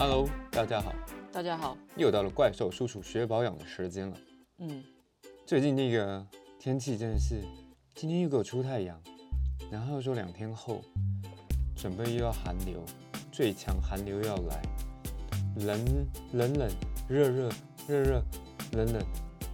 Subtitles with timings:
[0.00, 0.94] Hello，大家好，
[1.30, 4.16] 大家好，又到了怪兽叔叔学保养的时间了。
[4.56, 4.82] 嗯，
[5.44, 6.26] 最近那个
[6.58, 7.42] 天气真的是，
[7.94, 8.98] 今天又给我出太阳，
[9.70, 10.80] 然后又说两天后
[11.76, 12.82] 准备又要寒流，
[13.30, 14.62] 最强寒流要来，
[15.56, 15.84] 冷
[16.32, 16.70] 冷冷，
[17.06, 17.50] 热热
[17.86, 18.22] 热热，
[18.72, 19.06] 冷冷，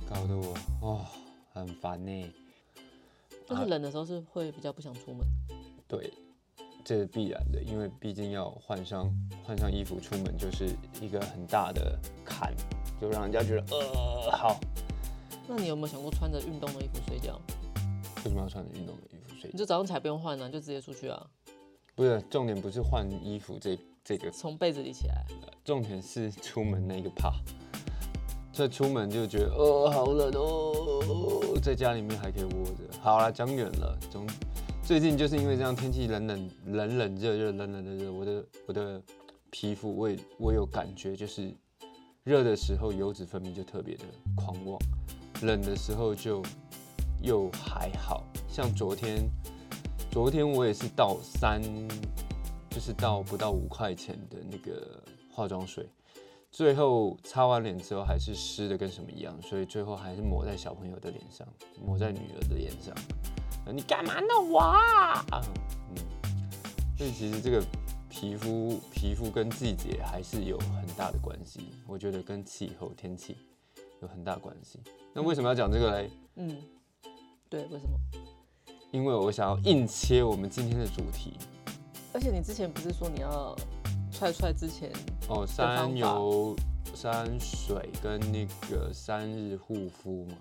[0.09, 1.07] 搞得我哦
[1.53, 2.33] 很烦呢。
[3.49, 5.27] 就是冷的时候是会比较不想出门。
[5.89, 6.13] 对，
[6.87, 10.69] 这是必然的，因为毕竟要换上换上衣服出门，就是
[11.01, 12.55] 一个很大的坎，
[13.01, 14.61] 就让人家觉得呃好，
[15.49, 17.41] 那你有没有想过穿着运动的衣服睡觉？
[18.19, 19.53] 为什么要穿着运动的衣服睡觉？
[19.53, 21.27] 你就早上起来不用换啊，就直接出去啊，
[21.97, 25.27] 不是重点，不是换衣服这这个，从被子里起来。
[25.65, 27.33] 重点是出门那个怕。
[28.53, 32.97] 这出门就觉得呃好冷哦，在家里面还可以窝着。
[33.01, 33.99] 好了，讲远了。
[34.09, 34.25] 总
[34.87, 39.03] 最近就是因为这样天气冷冷冷冷热热冷冷的热，我的我的
[39.51, 41.53] 皮肤我也我有感觉，就是
[42.23, 44.05] 热的时候油脂分泌就特别的
[44.37, 44.79] 狂妄，
[45.43, 46.41] 冷的时候就
[47.21, 49.29] 又还好像昨天
[50.09, 51.61] 昨天我也是倒三，
[52.71, 55.85] 就是倒不到五块钱的那个化妆水。
[56.53, 61.45] 最后擦完脸之后还是湿的跟什么一样，所以最后还是抹在小朋友的脸上，
[61.85, 62.95] 抹在女儿的脸上。
[63.73, 65.25] 你干嘛弄我啊？
[65.91, 65.97] 嗯，
[66.97, 67.63] 所以其实这个
[68.09, 73.37] 皮肤皮肤跟季节还是有很大的关系，我觉得跟气候天气
[74.01, 74.81] 有很大关系。
[75.13, 76.11] 那为什么要讲这个嘞？
[76.37, 76.57] 嗯，
[77.49, 77.99] 对，为什么？
[78.93, 81.37] 因为我想要硬切我们今天的主题。
[82.13, 83.55] 而且你之前不是说你要
[84.11, 84.91] 踹踹之前
[85.29, 86.57] 哦，的山油、
[86.95, 90.37] 山水跟那个三日护肤嘛，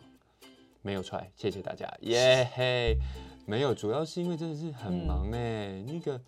[0.86, 2.96] 没有踹，谢谢大家，耶嘿，
[3.48, 6.22] 没有，主要是因为真的是很嗯忙哎、那个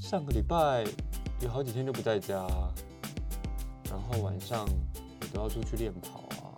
[0.00, 0.82] 上个礼拜
[1.42, 2.42] 有好几天都不在家，
[3.90, 4.66] 然后晚上
[5.20, 6.56] 也都要出去练跑啊，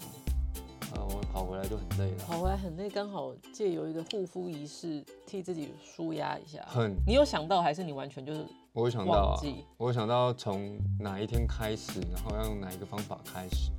[0.93, 6.65] 啊，我跑回来就很累了，跑回来很累，刚好借由一个护肤仪式替自己舒压一下。
[6.69, 9.41] 很，你有想到还是你完全就是我有想到啊？
[9.77, 13.73] 我有想到从哪一天开始，然后要用哪一个方法开始。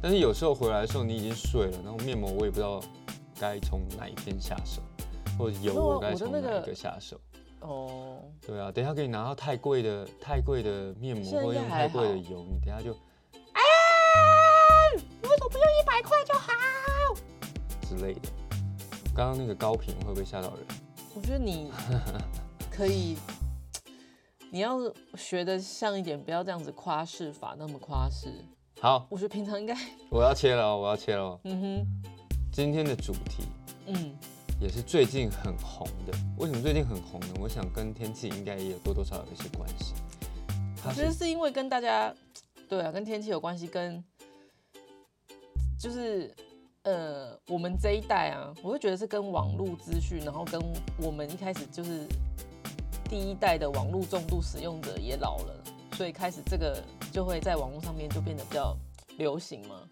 [0.00, 2.80] 但是有时候回来的时候你已经睡了，然后面膜我也不知道
[3.38, 4.80] 该从哪一天下手，
[5.36, 7.20] 或者油我我该从哪一个下手。
[7.60, 12.98] 哦，对啊，等一下给你拿到太贵的太贵的面膜或用太贵的油，你等一下就为
[15.28, 16.52] 什么不用一百块就好？
[17.82, 18.28] 之类的。
[19.12, 20.64] 刚刚那个高频会不会吓到人？
[21.16, 21.72] 我觉得你
[22.70, 23.18] 可以，
[24.52, 24.78] 你要
[25.16, 28.44] 学的像一点，不要这样子夸饰法那么夸饰。
[28.80, 29.76] 好，我觉得平常应该，
[30.08, 31.40] 我要切了哦，我要切了哦。
[31.42, 31.86] 嗯哼，
[32.52, 33.42] 今天的主题
[33.86, 34.16] 嗯，
[34.60, 36.16] 也是最近很红的。
[36.36, 37.26] 为什么最近很红呢？
[37.40, 39.94] 我想跟天气应该也有多多少少有一些关系。
[40.80, 42.14] 它是我觉得是因为跟大家，
[42.68, 44.02] 对啊，跟天气有关系，跟
[45.76, 46.32] 就是
[46.84, 50.60] 呃，我们这一代啊，我会觉得是跟网络资讯，然后跟
[51.02, 52.06] 我们一开始就是
[53.10, 55.64] 第一代的网络重度使用者也老了，
[55.98, 58.76] 所以开始这个就会在网络上面就变得比较
[59.16, 59.82] 流行吗。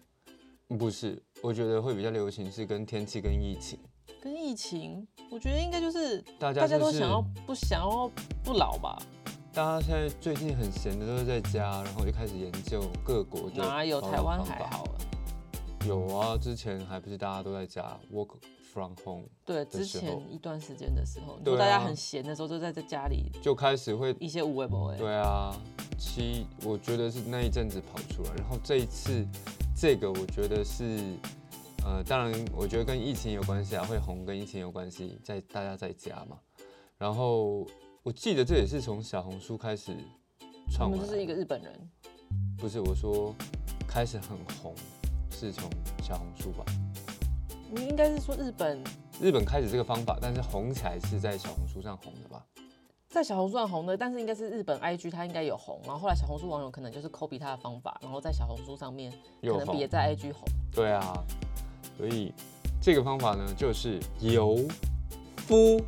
[0.79, 3.77] 不是，我觉得会比较流行是跟天气跟疫情，
[4.21, 8.09] 跟疫情，我觉得应该就是大家大家都想要不想要
[8.41, 8.97] 不老吧？
[9.51, 14.95] 大家现在最近很闲的都是在家，然后就开始研究各国的哪有台湾还好啊？
[15.85, 18.29] 有啊，之前还不是大家都在家 work
[18.77, 21.57] from home，对，之前一段时间的时候，你对啊。
[21.57, 24.95] 大家很闲的时候，就在这家里就开始会一些无为不为。
[24.97, 25.59] 对啊，
[25.97, 29.25] 七我觉得是那一阵子跑出来，然后这一次
[29.75, 31.01] 这个我觉得是，
[31.83, 36.37] 呃，当然我觉得跟疫情有关系啊，会红跟疫情有关系，在大家在家嘛，
[36.99, 37.65] 然后
[38.03, 39.91] 我记得这也是从小红书开始
[40.79, 41.89] 我们就是一个日本人，
[42.59, 43.33] 不是我说
[43.87, 44.75] 开始很红
[45.31, 45.67] 是从
[46.03, 46.63] 小红书吧，
[47.69, 48.81] 你应该是说日本
[49.21, 52.45] 日本开始这个方法，但是红起来是在小红书上红的吧？
[53.09, 59.11] 在小红书上红的，但是应该是日本 IG 它应该有红，然后后来小红书网友可能就是 copy 它的方法，然后在小红书上面
[59.41, 60.43] 可能也在 IG 红。
[60.71, 61.25] 对啊，
[61.97, 62.33] 所以
[62.81, 64.57] 这个方法呢，就是油
[65.37, 65.81] 敷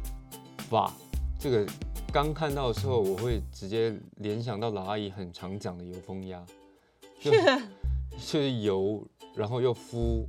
[0.70, 0.92] 法。
[1.40, 1.66] 这个
[2.12, 6.44] 刚看到的时候，我会直接联想到老阿姨很常讲的油封鸭，
[7.22, 7.32] 就
[8.18, 9.06] 就是油，
[9.36, 10.26] 然后又敷，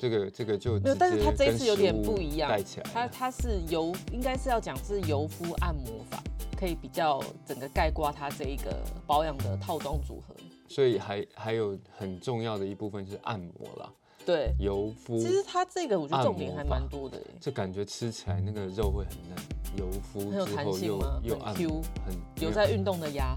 [0.00, 2.90] 这个这个就没有但是它这一次有点不一样带起来了。
[2.94, 6.22] 它它是油，应该是要讲是油敷按摩法，
[6.56, 8.74] 可以比较整个概括它这一个
[9.06, 10.34] 保养的套装组合。
[10.68, 13.92] 所以还还有很重要的一部分是按摩啦，
[14.24, 15.26] 对，油敷其。
[15.26, 19.36] 实它这个我觉得重点还蛮多的耶，这感觉吃起来那个肉会很嫩，
[19.76, 23.36] 油敷很有弹之后又性吗又按 Q 摩，很有在运动的压，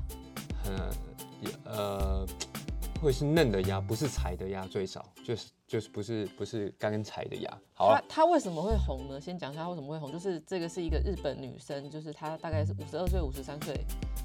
[0.63, 0.73] 很
[1.65, 2.25] 呃，
[3.03, 7.51] 会是嫩的鸭，不是柴的鸭最少，就是就是不是不是干柴的鸭。
[7.73, 9.19] 好她了，她为什么会红呢？
[9.19, 13.77] 先讲一下它为什么会红，就是这个是一个日本女生，就是她大概是五十二岁、五十三岁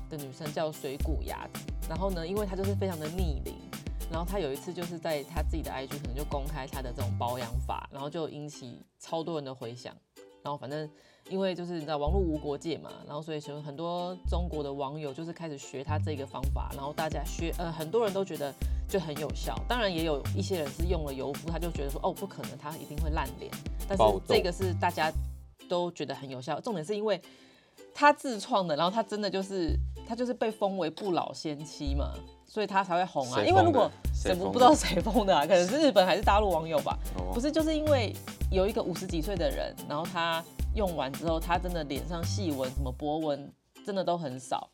[0.09, 1.67] 的女生，叫水谷雅子。
[1.89, 3.57] 然后呢，因为她就是非常的逆龄，
[4.13, 9.93] 然后她有一次就是在她自己的 IG 可能就公开她的这种保养法，然后就引起超多人的回响。
[10.43, 10.89] 然后反正
[11.29, 18.53] 因为就是你知道网络无国界嘛，然后所以有很多中国的网友就是开始学他这个方法，然后大家学呃很多人都觉得
[18.89, 23.51] 就很有效，当然也有一些人是用了油敷，他就觉得说哦不可能，他一定会烂脸，
[23.89, 25.13] 但是这个是大家
[25.69, 27.21] 都觉得很有效，重点是因为
[27.93, 29.77] 他自创的，然后他真的就是
[30.07, 32.15] 他就是被封为不老仙妻嘛，
[32.49, 33.45] 所以他才会红啊。
[33.45, 36.99] 因为如果谁不不知道谁封的啊， 可能是日本还是大陆网友吧。
[37.17, 38.13] 哦不是，就是因为
[38.51, 40.43] 有一个五十几岁的人，然后他
[40.75, 43.53] 用完之后，他真的脸上细纹、什么波纹，
[43.87, 44.69] 真的都很少。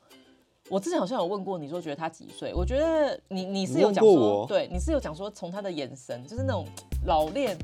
[0.70, 2.54] 我之前好像有问过你说，觉得他几岁？
[2.54, 6.64] 我觉得你你是有讲说，对，你是有讲说，从他的眼神，就是那种
[7.04, 7.54] 老练，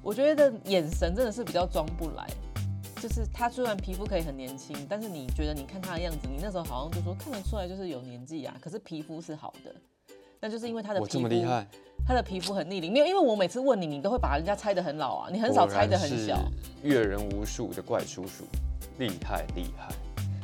[0.00, 2.24] 我觉得眼神真的是比较装不来。
[3.06, 9.72] 就是他虽然皮肤可以很年轻，但是你觉得你看他的样子，你那时候好像就说看得出来就是有年纪啊，可是皮肤是好的。
[10.40, 11.64] 那就是因为他的皮肤这么厉害，
[12.04, 16.36] 他的皮肤很逆龄，没有，因为我每次问你，你都会把人家猜得很老啊，你很少猜得很小
[16.82, 18.42] 阅人无数的怪叔叔，
[18.98, 19.94] 厉害厉害。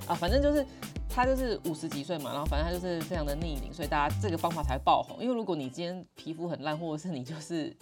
[0.07, 0.15] 啊。
[0.15, 0.65] 反正就是
[1.09, 5.21] 他就是五十几岁嘛，然后反正他就是非常的逆龄，所以大家这个方法才爆红。
[5.21, 7.77] 因为如果你今天皮肤很烂，或者是你就是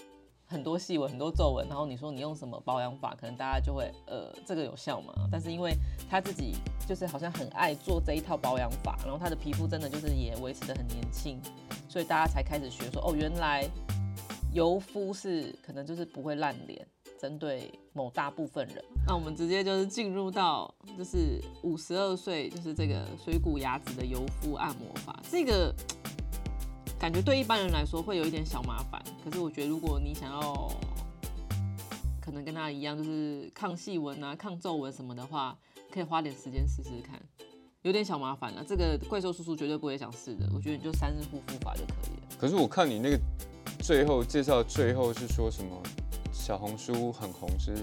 [0.50, 5.14] 很多细纹、很多皱纹，然后你说你用什么保养法，可能大家就会呃这个有效嘛。
[5.30, 5.72] 但是因为
[6.10, 6.56] 他自己
[6.88, 11.40] 就是好像很爱做这一套保养法，然后他的皮肤真的就是也维持的很年轻，
[11.88, 13.64] 所以大家才开始学说哦，原来
[14.52, 16.84] 油肤是可能就是不会烂脸。
[17.20, 25.70] 针对某大部分人，那我们直接就是进入到就是五十二岁，就是这个水谷雅子的油敷按摩法，这个
[27.00, 30.70] 感觉对一般人来说会有一点小麻烦，可是我觉得如果你想要
[32.20, 35.56] 可能跟他一样，就是抗细纹啊、抗皱纹什么的话，
[35.90, 37.18] 可以花点时间试试看。
[37.80, 40.46] 有点小麻烦了，这个怪兽叔叔绝对不会想试的。
[40.54, 42.36] 我觉得你就三日护肤法就可以了。
[42.38, 43.18] 可是我看你那个
[43.78, 45.82] 最后介绍最后是说什么
[46.30, 47.74] 小红书很红是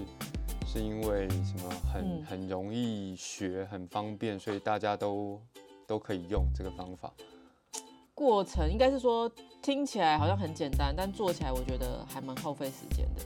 [0.64, 5.42] 是因为什么很、嗯很容易学很方便，所以大家都
[5.88, 7.12] 都可以用这个方法。
[8.18, 9.30] 过程应该是说
[9.62, 13.22] 听起来好像很简单，但做起来我觉得还蛮耗费时间的。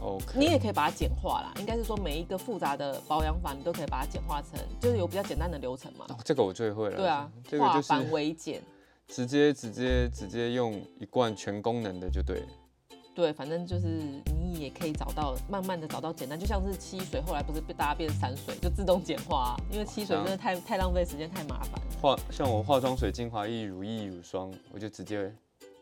[0.00, 6.06] OK，你也可以把它简化啦，应该是说每一个复杂的保养法，你都可以把它简化成，就是有比较简单的流程嘛。
[6.08, 6.96] 哦，这个我最会了。
[6.96, 8.60] 对啊，这个就化繁是为简。
[9.06, 12.46] 直接直接直接用一罐全功能的就对了。
[13.14, 13.86] 对，反正就是
[14.40, 21.82] 你也可以找到，慢慢的找到简单，就像是七水，后来不是被大家变山水，就自动简化、啊，因为七水真的太太浪费时间，太麻烦了。
[22.00, 25.30] 化像我化妆水、精华液、乳液、乳霜，我就直接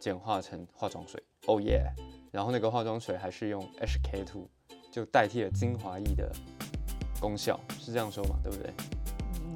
[0.00, 1.22] 简化成化妆水。
[1.46, 1.84] 哦耶！
[2.30, 4.46] 然后那个化妆水还是用 HK two，
[4.90, 6.30] 就代替了精华液的
[7.20, 8.36] 功效，是这样说嘛？
[8.42, 8.72] 对不对？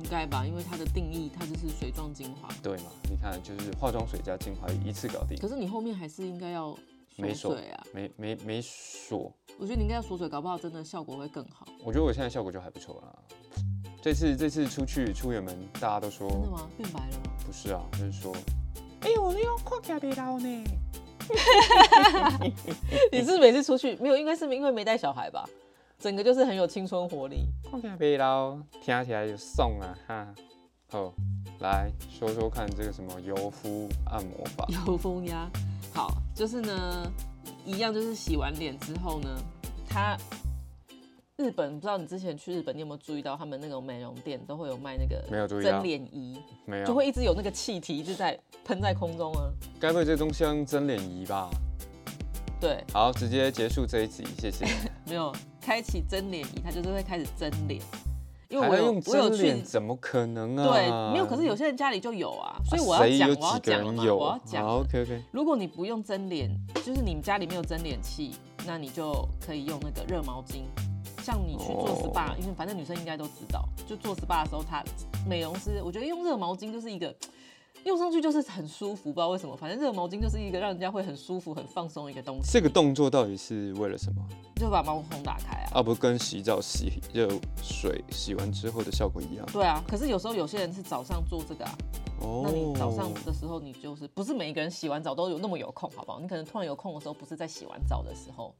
[0.02, 2.84] 应该吧，因为它的定义它就是水状精华，对嘛？
[3.10, 6.76] 你看，就是化妆水加精华液一次搞定，可是你后面还是应该要
[7.28, 7.56] 没锁。
[7.92, 9.32] 没没没锁。
[9.58, 11.66] 我觉得你应该要锁水，搞不好真的效果会更好。
[11.84, 13.12] 我觉得我现在效果就还不错啦。
[14.02, 16.68] 这次这次出去出远门，大家都说真的吗？
[16.76, 17.32] 变白了吗？
[17.46, 18.34] 不是啊，就是说
[19.02, 20.64] 哎呦，你要看起来袂老呢。
[23.12, 24.16] 你是不是每次出去没有？
[24.16, 25.48] 应该是因为没带小孩吧？
[25.98, 27.46] 整个就是很有青春活力。
[27.70, 30.34] 看起来袂老，听起来就爽啊哈。
[30.92, 31.10] 好，
[31.60, 34.66] 来说说看这个什么油敷按摩法。
[34.86, 35.50] 油敷压。
[35.94, 37.10] 好，就是呢，
[37.64, 39.28] 一样就是洗完脸之后呢，
[39.88, 40.18] 它
[41.38, 49.50] 日本不知道你之前去日本，你有没有注意到他们那种美容店都会有卖那个没有注意到蒸脸仪，没有，就会一直有那个气体一直在喷在空中啊。
[49.80, 51.48] 该不会这东西要用蒸脸仪吧？
[52.60, 54.66] 对，好，直接结束这一集，谢谢。
[55.08, 57.80] 没有开启蒸脸仪，它就是会开始蒸脸。
[58.52, 60.68] 因为我有我有去蒸脸，怎么可能啊？
[60.68, 61.24] 对，没有。
[61.24, 65.22] 可是有些人家里就有啊，所以我啊要讲，我要讲嘛，我要讲。
[65.30, 66.50] 如果你不用蒸脸，
[66.84, 68.32] 就是你们家里没有蒸脸器，
[68.66, 70.64] 那你就可以用那个热毛巾。
[71.22, 74.82] 像你去做哦 SPA，、因为反正女生应该都知道，就做 SPA 的时候，它
[75.24, 77.14] 美容师我觉得用热毛巾就是一个
[77.84, 82.50] 用上去就是很舒服，不知道为什么，反正热毛巾就是一个让人家会很舒服、很放松的一个东西。
[82.52, 84.22] 这个动作到底是为了什么？
[84.56, 85.80] 就把毛孔打开啊。
[85.80, 87.28] 啊，不跟洗澡洗热
[87.62, 89.44] 水洗完之后的效果一样？
[89.52, 91.76] 对啊，可是有时候有些人是早上做这个啊，
[92.20, 96.20] 哦那你早上的时候，你就是不是每一个人洗完澡都有那么有空，好不好？
[96.20, 98.54] 你可能突然有空的时候，不是在洗完澡的时候，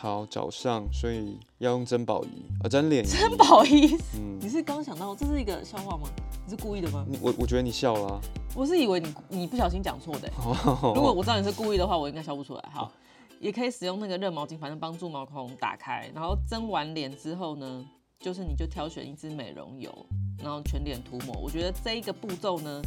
[0.00, 2.28] 好，早上，所以要用珍宝仪
[2.62, 3.08] 啊，蒸脸仪。
[3.08, 6.08] 珍宝仪，嗯你，是刚想到这是一个笑话吗？
[6.46, 7.04] 你是故意的吗？
[7.20, 8.20] 我我觉得你笑了、啊。
[8.54, 10.34] 我是以为你你不小心讲错的欸、
[10.94, 12.64] 如果我知道你是故意的话，我应该笑不出来。
[12.72, 12.92] 好，
[13.42, 16.08] 也可以使用那个热毛巾，反正帮助毛孔打开。
[16.14, 17.84] 然后蒸完脸之后呢，
[18.20, 19.92] 就是你就挑选一支美容油，
[20.40, 21.36] 然后全脸涂抹。
[21.40, 22.80] 我觉得这一个步骤呢，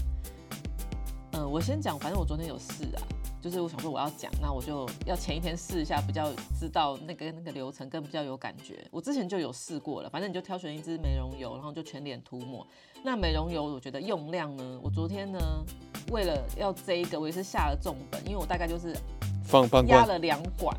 [1.34, 3.04] 嗯、我先讲，反正我昨天有事啊，
[3.42, 8.86] 就是我想说我要讲，那我就要前一天试一下，比较知道那个那个流程，更比较有感觉。
[8.92, 12.66] 我之前就有试过了，反正你就挑选一支美容油，然后就全脸涂抹。
[13.04, 15.40] 那美容油我觉得用量呢，我昨天呢
[16.12, 18.96] 为了要这一个，我也是下了重本，因为我大概就是
[19.44, 20.78] 放半罐，压了两管，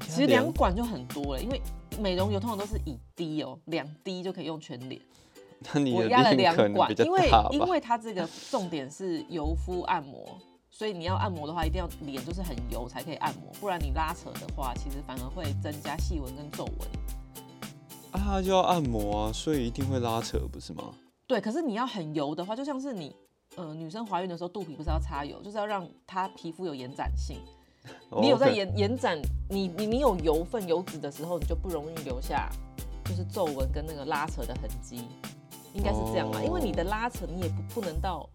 [0.00, 1.62] 其实两管就很多了，因为
[2.00, 5.00] 美容油通常都是一滴哦，两滴就可以用全脸。
[5.72, 7.30] 那你我压了两管因为？
[7.52, 10.36] 因为它这个重点是油敷按摩，
[10.74, 16.88] 所以你要按摩的话，一定要脸就是很油才可以按摩，不然你拉扯的话，其实反而会增加细纹跟皱纹。
[18.12, 20.94] 啊，就要按摩啊，所以一定会拉扯，不是吗？
[21.26, 23.14] 对，可是你要很油的话，就像是你，
[23.56, 27.36] 呃，女生怀孕的时候肚皮不是要擦油，就是要让她皮肤有延展性。
[28.20, 32.48] 你有在延延展，你你你有油分油脂的时候，你就不容易留下
[33.04, 35.08] 就是皱纹跟那个拉扯的痕迹，
[35.74, 36.42] 应该是这样嘛？
[36.42, 38.28] 因为你的拉扯你也不不能到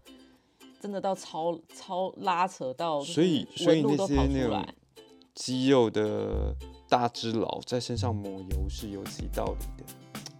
[0.80, 4.64] 真的到超超拉扯到，所以所以那些那种。
[5.34, 6.52] 肌肉的
[6.88, 9.84] 大只佬在身上抹油是有其道理的，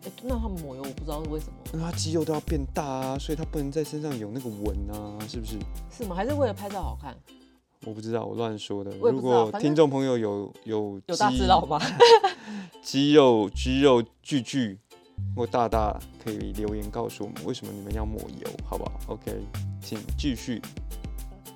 [0.08, 5.56] 哎、那他们抹油我不知道是为什么，因为他肌肉都要变大啊，所以他不能在身上有那个纹啊，是不是？
[5.88, 6.16] 是吗？
[6.16, 7.16] 还是为了拍照好看？
[7.86, 8.90] 我不知道，我乱说的。
[8.96, 11.80] 如果听众朋友有有有大肌只佬吗？
[12.82, 14.80] 肌肉肌肉巨巨
[15.36, 19.32] 或大大，可以留言告诉我们为什么你们要抹油，好不好？OK，
[19.80, 20.60] 请继续。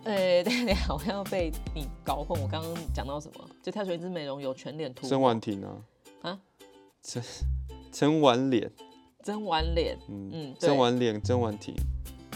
[0.05, 2.41] 呃， 等一下好像被你搞混。
[2.41, 3.49] 我刚刚讲到什么？
[3.63, 5.77] 就跳水一支美容油，全脸涂曾抹婉婷啊，
[6.23, 6.41] 啊，
[7.03, 7.23] 曾
[7.93, 8.71] 曾婉脸，
[9.23, 9.97] 蒸完脸。
[10.09, 11.75] 嗯嗯对曾婉脸，曾婉婷，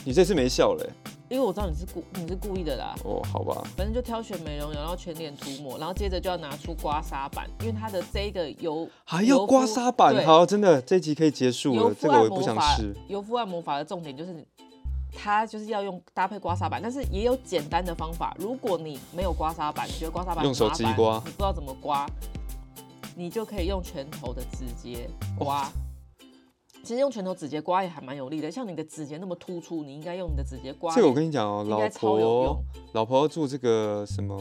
[0.04, 0.88] 你这次没笑嘞、
[1.28, 14.32] 因为我知道你是故你是故意的啦，哦，好吧，反正就挑选美容油，然后全脸涂抹，然后接着就要拿出刮痧板，因为它的这个油还要刮痧板，对好，真的这一集可以结束了，这个我也不想吃。，油敷按摩法的重点就是
[15.12, 18.36] 它就是要用搭配刮痧板，但是也有简单的方法。
[18.38, 22.06] 如果你没有刮痧板，你觉得刮痧板用手机刮你不知道怎么刮，
[23.16, 25.68] 你就可以用拳头的直接刮。
[26.86, 30.94] 其实用拳头指节刮也还蛮有力的，像你的指节那么突出，你应该用你的指节刮。
[30.94, 32.62] 这个我跟你讲哦，老婆。
[32.92, 34.40] 老婆要做这个什么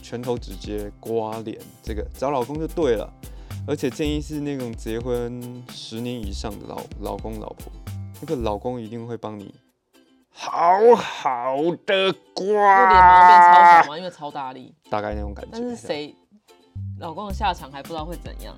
[0.00, 3.12] 拳头指节刮脸，这个找老公就对了。
[3.66, 7.72] 而且建议是那种结婚十年以上的老老公老婆，
[8.20, 9.52] 那个老公一定会帮你
[10.28, 12.54] 好好的刮
[12.88, 14.72] 脸毛变超刮小，嘛，因为超大力。
[14.88, 15.50] 大概那种感觉。
[15.54, 16.14] 但是谁
[17.00, 18.56] 老公的下场还不知道会怎样。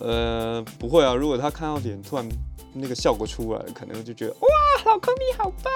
[0.00, 2.28] 呃，不会啊，如果他看到脸突然
[2.72, 4.48] 那个效果出来了，可能就觉得哇，
[4.86, 5.72] 老公你好棒，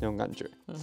[0.00, 0.48] 那种感觉。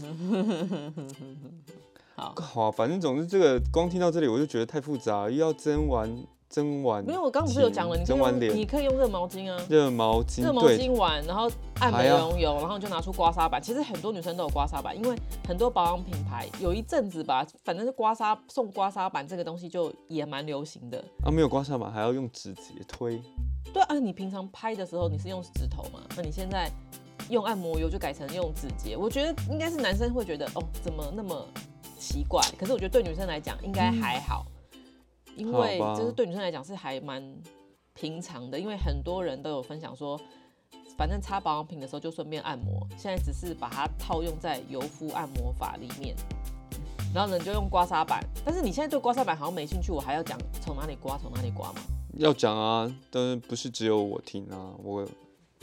[2.16, 6.16] 好，好，反正总之这个光听到这里我就觉得太复杂，又要蒸完
[6.54, 9.60] 蒸完，没有，我刚刚不是有讲了，你可以你可以用热毛巾啊。
[9.68, 13.60] 热毛巾，热毛，巾完，然后按美容油，然后就拿出刮痧板。
[13.60, 15.18] 其实很多女生都有刮痧板，因为
[15.48, 21.04] 很多保养品牌有一阵子吧，反正是刮痧送刮痧板这个东西就也蛮流行的。
[21.26, 23.20] 啊没有刮痧板还要用指节推，
[23.74, 26.02] 对啊，你平常拍的时候你是用指头嘛？
[26.16, 26.70] 那你现在
[27.30, 31.44] 用按摩油就改成用指节，我觉得应该是男生会觉得哦，怎么那么
[31.98, 32.40] 奇怪？
[32.60, 34.46] 可是我觉得对女生来讲应该还好，
[35.36, 37.24] 因为就是对女生来讲是还蛮
[37.94, 40.20] 平常的，因为很多人都有分享说。
[40.96, 46.16] 反正擦保养品的时候就顺便按摩，现在只是把它套用在油敷按摩法里面，
[47.16, 48.24] 然后呢你就用刮痧板。
[48.46, 51.82] 但是你现在对刮痧板好像没兴趣，我还要讲从哪里刮从哪里刮吗？
[52.20, 55.04] 要讲啊，但是不是只有我听啊，我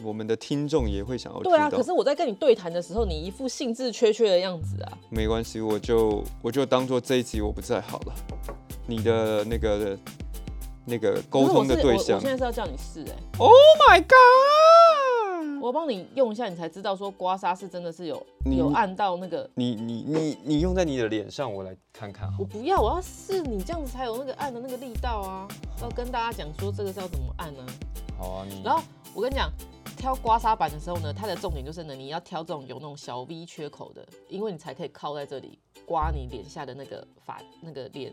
[0.02, 1.40] 我们的听众也会想要。
[1.42, 4.98] 对啊，可是我在跟你对谈的时候，你一副兴致缺缺的样子啊。
[5.10, 8.14] 没关系，我就我就当做这一集我不在好了。
[8.90, 9.96] 你的那个
[10.84, 13.52] 那个沟通的对象我现在是要叫你试哎、，Oh
[13.88, 15.62] my God！
[15.62, 19.48] 我帮你用一下，你才知道说刮痧是真的是有有按到那个。
[19.54, 22.44] 你你你你你用在你的脸上，我来看看好我。
[22.44, 25.46] 不要，我要试你这样子才有那个按的那个力道啊！
[25.80, 27.64] 要跟大家讲说这个是要怎么按呢、
[28.18, 28.82] 好啊，你然后
[29.14, 29.48] 我跟你讲，
[29.96, 35.56] 挑刮痧板的时候呢，它的重点就是呢，你要挑这种有那种小 V 缺口的，因为你才可以靠在这里
[35.86, 38.12] 刮你脸下的那个发那个脸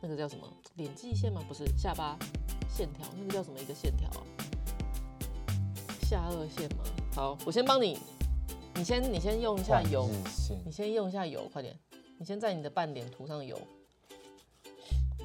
[0.00, 1.42] 那个叫什么脸际线吗？
[1.48, 2.16] 不是下巴
[2.68, 4.20] 线条，那个叫什么一个线条啊？
[6.02, 6.84] 下颚线吗？
[7.14, 7.98] 好，我先帮你，
[8.74, 10.08] 你先你先用一下油，
[10.64, 11.74] 你先用一下油，快点，
[12.18, 13.58] 你先在你的半脸涂上油。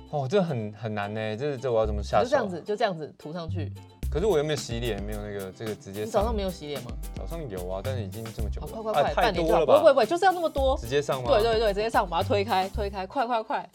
[0.09, 2.25] 哦，这很很难呢，这这我要怎么下手？
[2.25, 3.71] 就这样子，就这样子涂上去。
[4.11, 6.03] 可是我又没有洗脸，没有那个这个直接。
[6.03, 6.91] 你早上没有洗脸吗？
[7.15, 8.73] 早上有啊，但是已经这么久好，了。
[8.73, 9.59] 快快快，半点就好。
[9.59, 9.73] 多了吧？
[9.73, 10.77] 不会不会不会，就是要那么多。
[10.77, 11.29] 直接上吗？
[11.29, 13.67] 对对对，直接上，把它推开，推开，快快快，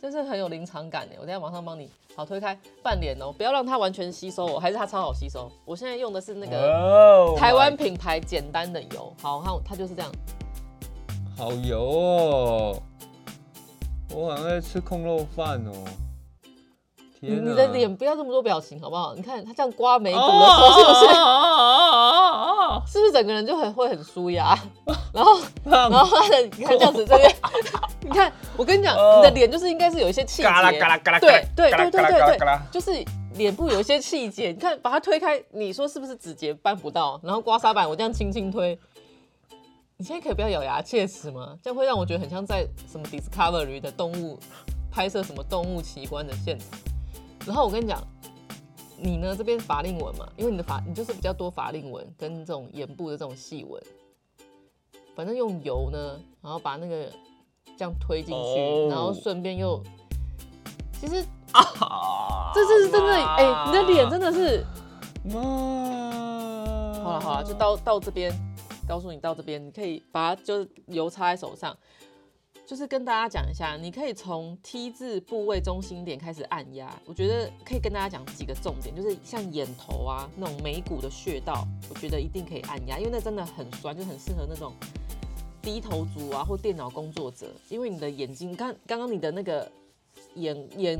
[0.00, 1.16] 真是很有临场感哎！
[1.18, 5.50] 我等一下马上帮你，好推开半脸哦，不要让它完全吸收哦，还是它超好吸收。
[5.64, 10.12] 我现在用的是那个哦台湾品牌简单的油，好，看它就是这样，
[11.36, 12.82] 好油哦，
[14.14, 15.72] 我好像在吃空肉饭哦。
[17.18, 19.14] 你天哪你的脸不要这么多表情好不好？
[19.14, 21.06] 你看它这样刮眉骨的时候，是不是？
[21.18, 22.25] 哦
[22.96, 24.58] 是不是整个人就很会很舒压？
[25.12, 27.34] 然后 然后他的你看这样子这边，
[28.02, 32.90] 你看我跟你讲，哦你的脸就是应该是有一些气节，嘎啦嘎啦嘎啦，对对对对对对就是
[33.34, 37.20] 脸部有一些气节，你看把它推开，你说是不是指节办不到？
[37.22, 38.78] 然后刮痧板我这样轻轻推，
[39.96, 41.56] 你现在可以不要咬牙切齿吗？
[41.62, 44.38] 这样会让我觉得很像在什么 Discovery 的动物
[44.90, 46.66] 拍摄什么动物奇观的现场。
[47.46, 48.02] 然后我跟你讲，
[48.98, 49.34] 你呢？
[49.36, 53.82] 这边法令纹嘛，因为你的法你就是比较多法令纹跟这种眼部的这种细纹，
[55.14, 57.12] 反正用油呢，然后把那个
[57.76, 58.88] 这样推进去，哦。
[58.88, 59.82] 然后顺便又，
[61.00, 62.52] 其实啊。
[62.54, 64.64] 这这是真的，哎、你的脸真的是，
[65.24, 65.40] 妈，
[67.02, 68.32] 好了好了，就到到这边，
[68.88, 71.76] 告诉你到这边，你可以把它就是油擦在手上，
[72.66, 84.72] 就是跟大家讲一下，你可以从 T 字部位中心点开始按压，我觉得可以跟大家讲几个重点，就是像眼头啊那种眉骨的穴道，我觉得一定可以按压，因为那真的很酸，就很适合那种
[85.62, 89.70] 低头族啊或电脑工作者，因为你的眼睛，看刚刚你的那个
[90.34, 90.98] 眼眼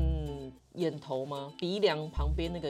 [0.75, 1.51] 眼头吗？
[1.59, 2.69] 鼻梁旁边那个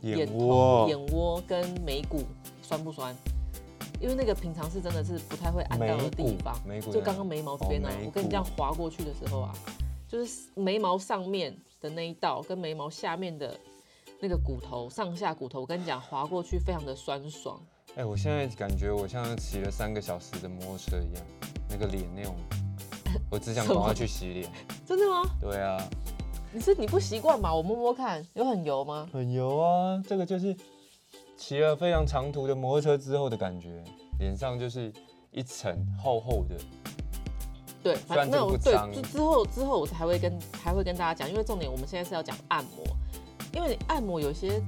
[0.00, 2.22] 眼头、窝眼窝跟眉骨
[2.62, 3.14] 酸不酸？
[4.00, 9.52] 因为那个平常是真的是不太会按到的地方，眉骨就刚刚眉毛这边呢、哦我跟你这样划过去的时候啊，
[10.08, 13.54] 就是眉毛上面的那一道跟眉毛下面的
[14.18, 17.60] 那个骨头上下骨头，我跟你讲划过去非常的酸爽。
[17.96, 21.24] 哎、我现在感觉我像骑了三个小时的摩托车一样，
[21.68, 22.34] 那个脸那种，
[23.30, 24.50] 我只想赶快去洗脸。
[24.86, 25.22] 真的吗？
[25.40, 25.76] 对啊，
[26.52, 27.54] 你是你不习惯嘛？
[27.54, 29.08] 我摸摸看，有很油吗？
[29.12, 30.56] 很油啊，这个就是
[31.40, 33.82] 骑了非常长途的摩托车之后的感觉，
[34.18, 34.92] 脸上就是
[35.32, 36.54] 一层厚厚的。
[37.82, 42.84] 对，反正那我对，这个不脏就之后之后我才会跟才会跟大家讲，因为重点我们现在是要讲按摩，
[43.54, 44.62] 因为按摩有些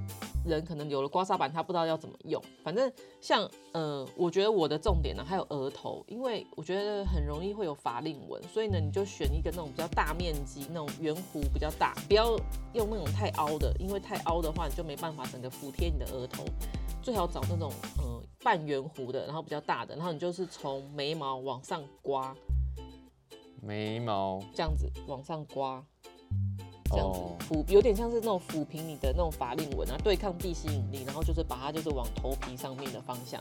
[0.45, 2.43] 人可能有了刮痧板，他不知道要怎么用。
[2.63, 12.37] 反正像呃，我觉得我的重点呢还有额头，因为我觉得很容易会有法令纹，所以呢你就选一个那种比较大面积、那种圆弧比较大，不要
[12.73, 16.45] 用那种太凹的，因为太凹的话你就没办法整个服贴你的额头。
[17.03, 22.33] 最好找那种呃半圆弧的，然后比较大的，然后你就是从眉毛往上刮，
[23.61, 25.85] 眉毛这样子往上刮，
[26.93, 33.41] 这样子哦抚有点像是那种抚平你的那种法令纹啊，对抗地吸引力，然后就是把它就是往头皮上面的方向。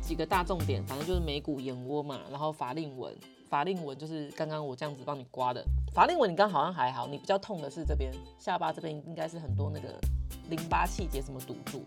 [0.00, 3.14] 几个大重点，反正就是眉骨、眼窝嘛，然后法令纹，
[3.48, 5.62] 法令纹就是刚刚我这样子帮你刮的。
[5.92, 10.00] 法令纹你刚刚好像还好，你比较痛的是这边下巴这边应该是很多那个
[10.48, 11.82] 淋巴气节什么堵住。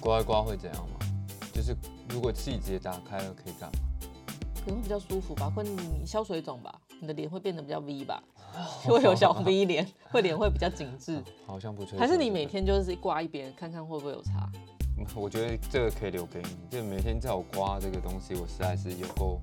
[0.00, 0.98] 刮一刮会怎样吗？
[1.52, 1.74] 就是
[2.10, 3.78] 如果气节打开了可以干嘛？
[4.62, 8.22] 可能会比较舒服吧，或者你消水肿吧，你的脸会变得比较 V 吧，
[8.84, 11.22] 会有小 V 脸， 会脸会比较紧致。
[11.46, 11.98] 好像不错。
[11.98, 14.50] 还是你每天就是刮一边，看看会不会有差？
[14.96, 19.40] 嗯我觉得这个可以留给你，就每天叫我刮这个东西，我实在是有够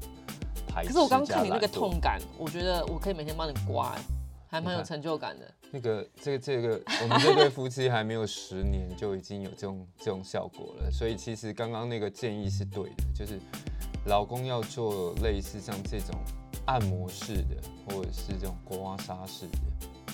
[0.65, 0.87] 排斥。
[0.87, 4.01] 可是我刚刚看你那个痛感，我觉得我可以每天帮你刮、欸，
[4.47, 5.53] 还蛮有成就感的。
[5.69, 13.37] 那个这个这个，我们这对夫妻还没有十年就已经有这种这种效果了，所以其实刚刚那个建议是对的，就是
[14.05, 16.15] 老公要做类似像这种
[16.71, 19.57] 按摩式的，或者是这种刮痧式的，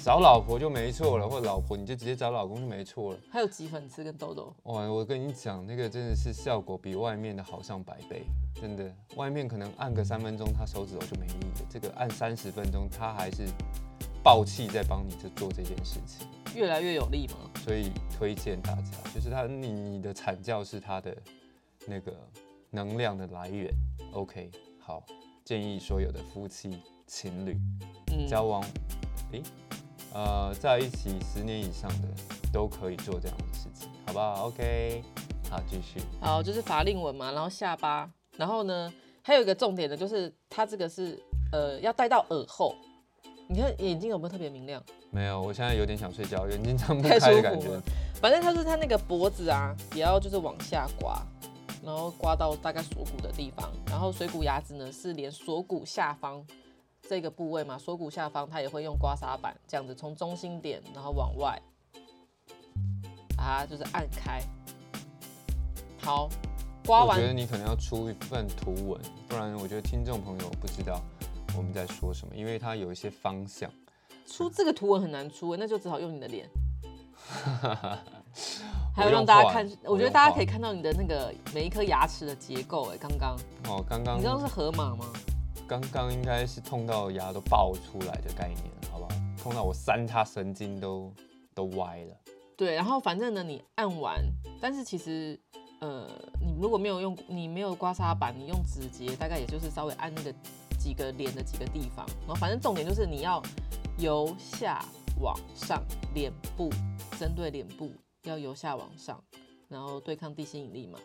[0.04, 3.20] 找老婆就没错了，或者老婆你就直接找老公就没错了。
[3.30, 8.24] 还有挤粉刺跟痘痘，哇，我跟你讲，那个真的是效果比外面的好上百倍，
[8.60, 8.92] 真的。
[9.18, 13.44] 外面可能按个三分钟，他手指头就没力了，这个按三十分钟，他还是
[14.24, 16.28] 爆气在帮你就做这件事情。
[16.56, 17.52] 越来越有力嘛。
[17.64, 21.16] 所以推荐大家，就是他你你的惨叫是他的
[21.86, 22.12] 那个
[22.72, 23.72] 能量的来源。
[24.14, 25.04] OK，好，
[25.48, 27.58] 建议所有的夫妻情侣
[28.12, 28.62] 嗯，交往，
[29.32, 29.42] 诶、
[30.14, 32.10] 呃，在一起十年以上的
[32.52, 35.02] 都可以做这样的事情，好不好？OK，
[35.50, 36.02] 好，继续。
[36.20, 41.18] 好，就是法令纹嘛，然后下巴，然后呢，还有一个重点的就是它这个是
[41.54, 42.76] 呃要戴到耳后。
[43.48, 44.84] 你看眼睛有没有特别明亮？
[45.12, 47.70] 没有，我现在有点想睡觉，眼睛张不太开的感觉。
[48.16, 51.26] 反正他是他那个脖子啊，也要就是往下刮，
[51.84, 56.46] 然后刮到大概锁骨的地方，然后水骨牙子呢是连锁骨下方
[57.02, 61.62] 这个部位嘛，锁骨下方，它也会用刮痧板这样子从中心点，然后往外，
[63.38, 64.42] 把它就是按开。
[66.00, 66.30] 好，
[66.86, 71.02] 刮完我觉得你可能要出一份图文，不然我觉得听众朋友不知道
[71.56, 73.72] 我们在说什么，因为它有一些方向。
[74.26, 76.50] 出这个图文很难出欸，那就只好用你的脸。
[78.96, 82.90] 还有让大家看我觉得大家可以看到你的那个每一颗牙齿的结构。
[82.92, 85.06] 哎，刚刚哦，刚刚你知道是河马吗？
[85.68, 89.10] 刚刚应该是痛到牙都爆出来的概念，好不好？
[89.42, 91.14] 痛到我三叉神经都
[91.54, 92.16] 都歪了。
[92.56, 94.20] 对，然后反正呢，你按完，
[94.60, 95.40] 但是其实，
[95.80, 96.10] 呃，
[96.42, 100.34] 你如果没有用，你没有刮痧板，你用指节，大概也就是稍微按那个
[100.80, 103.40] 几个脸的几个地方，然后反正重点就是你要
[104.00, 104.84] 由下
[105.20, 105.84] 往上，
[106.16, 106.72] 脸部
[107.20, 107.92] 针对脸部
[108.30, 109.22] 要由下往上，
[109.68, 111.00] 然后对抗地心引力嘛。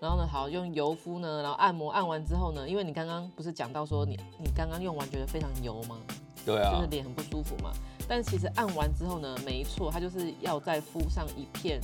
[0.00, 5.98] 然后呢，好用油敷呢，然后按摩，按完之后呢，因为你刚刚不是讲到说你你刚刚用完觉得非常油吗？
[6.46, 7.72] 对啊就是啊，脸很不舒服嘛。
[8.08, 11.80] 但其实按完之后呢，没错，它就是要再敷上一片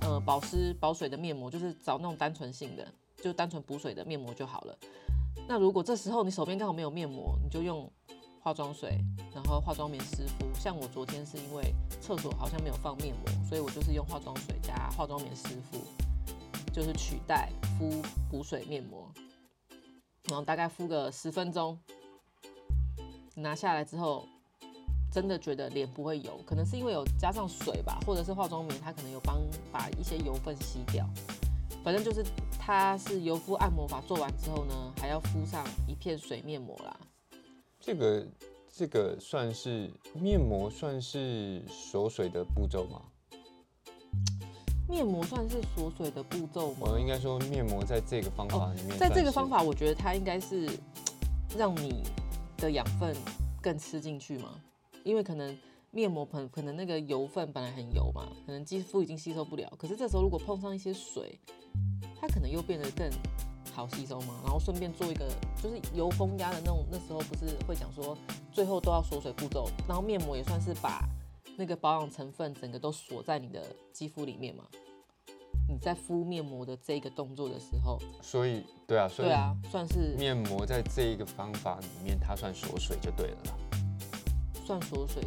[0.00, 2.86] 呃保湿保水的面膜，就是找那种单纯性的，
[3.22, 4.78] 就单纯补水的面膜就好了。
[5.46, 7.88] 那如果这时候你手边刚好没有面膜，你就用
[8.46, 9.04] 化妆水，
[9.34, 10.46] 然后化妆棉湿敷。
[10.54, 15.80] 像我昨天是因为厕所好像没有放面膜，所以我就是用化妆水加化妆棉湿敷，
[16.72, 19.10] 就是取代敷补水面膜，
[20.28, 21.76] 然后大概敷个十分钟，
[23.34, 24.24] 拿下来之后，
[25.10, 31.04] 真的觉得脸不会油，可能是因为有加上水吧，或者是化妆棉，它可能有帮把一些油分吸掉。
[31.82, 32.24] 反正就是
[32.60, 36.96] 它是油敷按摩法做完之后呢，还要敷上一片水面膜啦。
[37.86, 38.26] 这个
[38.68, 43.00] 这个算是面膜，算是锁水的步骤吗？
[44.88, 46.88] 面膜算是锁水的步骤吗？
[46.90, 50.68] 我应该说面膜在这个方法里面、哦在这个方，法，我觉得它应该是
[51.56, 52.02] 让你
[52.56, 53.14] 的养分
[53.62, 54.60] 更吃进去嘛，
[55.04, 55.56] 因为可能
[55.92, 61.38] 面膜本可能那个油分本来很油嘛，可能肌肤已经吸收不了，可是这时候如果碰上一些水，
[62.20, 63.08] 它可能又变得更
[63.76, 65.28] 好吸收嘛，然后顺便做一个
[65.62, 68.16] 就是油封压的那种，那时候不是会讲说
[68.50, 71.06] 最后都要锁水步骤，然后面膜也算是把
[71.58, 73.62] 那个保养成分整个都锁在你的
[73.92, 74.64] 肌肤里面嘛。
[75.68, 83.56] 你在敷面膜的这个动作的时候，所以对啊，所以对啊，算是面膜在这一个方法里面，它算锁水就对了啦。
[84.64, 85.22] 算锁水，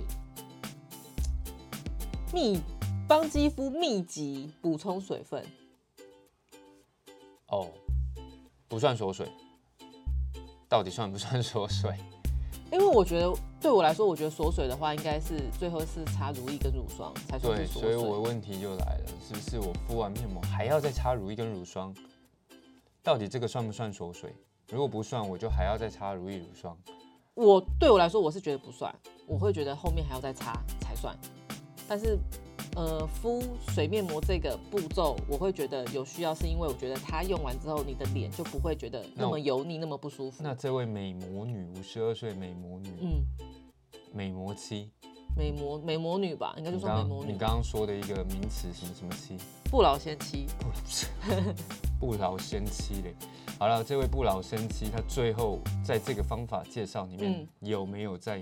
[2.34, 2.60] 密
[3.06, 5.46] 帮肌肤密集补充水分。
[7.48, 7.68] 哦，
[8.70, 9.28] 不算锁水，
[10.70, 11.92] 到底算不算锁水？
[12.72, 18.20] 因为我觉得对我来说，我觉得锁水的话，应该是最后是擦乳液跟乳霜才算所以我的。
[18.20, 21.92] 问题就来了，是不是我敷完面膜还要再擦乳液跟乳霜？
[23.02, 24.36] 到底这个算不算锁水？
[24.70, 26.78] 如果不算，我就还要再擦乳液、乳霜。
[27.34, 28.94] 我对我来说，我是觉得不算，
[29.26, 31.18] 我会觉得后面还要再擦才算。
[31.88, 32.20] 但是，
[32.76, 40.42] 呃，敷水面膜这个步骤，我会觉得有需要，是因为我觉得它用完之后，你的脸就不会觉得那么油腻，那么不舒服。
[40.44, 43.26] 那这位美魔女，五十二岁美魔女，嗯，
[44.14, 44.90] 美魔妻，
[45.36, 49.38] 美魔美魔女吧，应该就你算美魔女你，刚刚说的一个名词什么什么妻？
[49.70, 50.48] 不老仙妻。
[52.00, 53.14] 不老仙 妻嘞。
[53.60, 58.42] 好了，这位不老仙妻，她最后在这个方法介绍里面、有没有在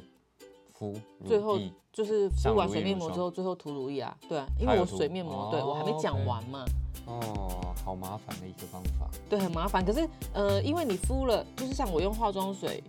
[0.78, 1.60] 敷最后？
[1.92, 6.64] 就是敷完水面膜之后，最后涂乳液啊，对啊，因为我水面膜，对我还没哦讲完嘛，
[7.08, 9.10] 哦，好麻烦的一个方法。
[9.28, 9.84] 对，很麻烦。
[9.84, 12.84] 可是呃，因为你敷了，就是像我用化妆水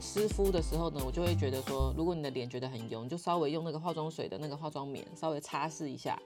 [0.00, 6.16] 湿敷的时候呢，我就会觉得说，如果你的脸觉得很油，你就稍微用那个化妆水的那个化妆棉稍微擦拭一下，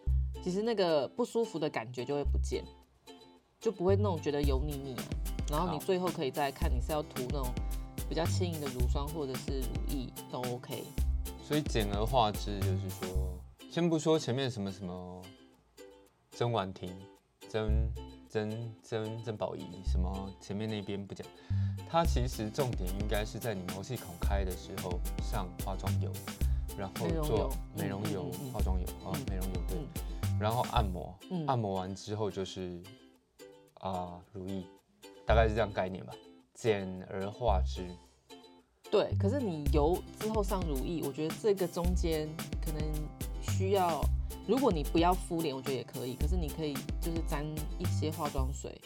[0.44, 2.62] 其实那个不舒服的感觉就会不见，
[3.58, 5.02] 就不会那种觉得油腻腻啊。
[5.50, 7.46] 然后你最后可以再看你是要涂那种
[8.08, 10.84] 比较轻盈的乳霜或者是乳液都 OK。
[11.46, 13.38] 所以简而化之，就是说，
[13.70, 15.22] 先不说前面什么什么
[16.30, 16.96] 曾婉婷、
[17.48, 17.70] 曾
[18.28, 21.26] 曾曾曾宝仪什么，前面那边不讲，
[21.90, 26.10] 它其实重点应该是在你毛细孔开的时候上化妆油，
[26.78, 29.78] 然后做美容油化妆油啊嗯，美容油对。
[29.78, 31.46] 嗯，然后按摩，嗯。
[31.46, 32.82] 按摩完之后就是
[33.74, 34.64] 啊乳液，
[35.26, 36.14] 大概是这样概念吧，
[36.62, 37.84] 简而化之。
[38.88, 42.28] 对，可是你油之后上乳液，我觉得这个中间
[42.64, 42.80] 可能
[43.40, 44.00] 需要，
[44.46, 46.14] 如果你不要敷脸，我觉得也可以。
[46.14, 47.44] 可是你可以就是沾
[47.80, 48.80] 一些化妆水，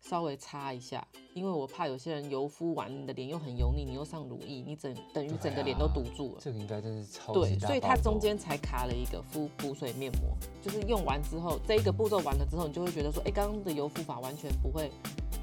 [0.00, 6.40] 稍微擦一下，因为我怕有些人油敷完你的脸又很油腻，你又上乳液，你整等于整个脸都堵住了。
[6.40, 14.90] 这个应该真是超级对，所以它中间才卡了一个敷补水面膜，就是用完之后，这一个步骤完了之后，你就会觉得说，哎，刚刚的油敷法完全不会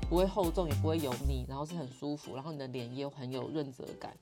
[0.10, 4.16] 不会厚重，也不会油腻，然后是很舒服，然后你的脸也有很有润泽感。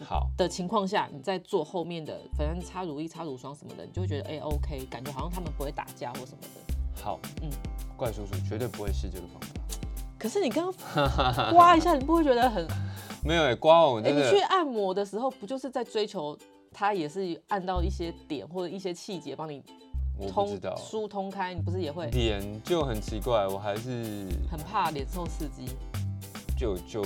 [0.00, 7.02] 好，的情况下，你在做后面的，反正擦乳液、擦乳霜什么的，你就会觉得哎、OK，感觉好像他们不会打架或什么的。
[7.02, 7.50] 好，嗯嗯，
[7.96, 9.48] 怪叔叔绝对不会试这个方法。
[10.18, 12.66] 可是你刚刚刮一下，你不会觉得很？
[13.24, 16.36] 没有哎、刮完我哎、真的，你去按摩的时候，不就是在追求
[16.70, 19.62] 它也是按到一些点或者一些气节帮你
[20.16, 25.66] 我不通知道，疏通开，你不是也会脸就很奇怪，我还是很怕脸受刺激？
[26.56, 27.02] 就就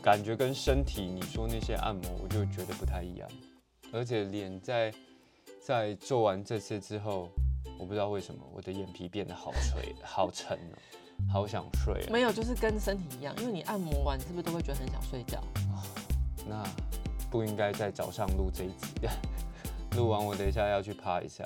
[0.00, 3.28] 感觉跟身体你说那些按摩，我就觉得不太一样。
[3.92, 4.92] 而且脸在
[5.60, 7.28] 在做完这些之后，
[7.78, 10.78] 我不知道为什么我的眼皮变得好垂、好沉哦，
[11.32, 12.08] 好想睡啊。
[12.12, 15.42] 没有，就是跟身体一样，因为你按摩完，你是不是都会觉得很想睡觉？
[16.48, 16.62] 那
[17.30, 19.10] 不应该在早上录这一集的，
[19.96, 21.44] 录完我等一下要去趴一下。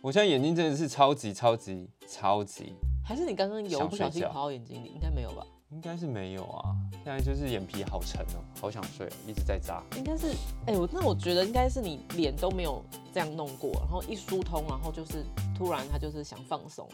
[0.00, 2.72] 我现在眼睛真的是超级超级超级，
[3.04, 4.92] 还是你刚刚油不小心跑到眼睛里？
[4.94, 5.44] 应该没有吧？
[5.70, 6.72] 应该是没有啊。
[7.04, 9.82] 现在就是眼皮好沉哦，好想睡哦，一直在扎。
[9.96, 10.28] 应该是，
[10.66, 12.80] 哎、我那我觉得应该是你脸都没有
[13.12, 15.24] 这样弄过，然后一疏通，然后就是
[15.56, 16.88] 突然他就是想放松，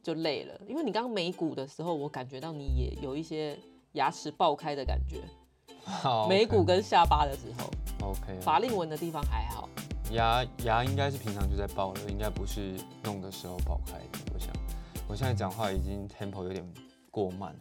[0.00, 0.54] 就累了。
[0.68, 3.58] 因为你刚刚眉骨的时候，我感觉到你也有一些
[3.94, 5.20] 牙齿爆开的感觉，
[5.84, 9.68] 好眉骨跟下巴的时候，OK，法令纹的地方还好。
[10.12, 14.32] 牙牙应该是平常就在爆了，应该不是弄的时候爆开的。
[14.34, 14.52] 我想，
[15.08, 16.64] 我现在讲话已经 tempo 有点
[17.10, 17.58] 过慢了，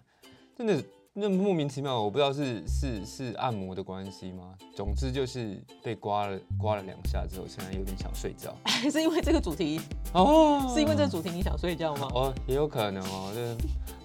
[0.58, 4.56] 真的那莫名其妙，我不知道是是是按摩的关系吗？
[4.74, 8.56] 总之就是被刮了刮了两下之后，现在有点想睡觉。
[8.64, 9.82] 还 是因为这个主题，
[10.14, 12.08] 哦是因为这个主题你想睡觉吗？
[12.14, 13.58] 哦，也有可能哦，这